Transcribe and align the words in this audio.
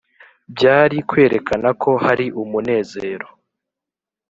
byari 0.53 0.97
kwerekana 1.09 1.69
ko 1.81 1.91
hari 2.03 2.25
umunezero. 2.41 3.27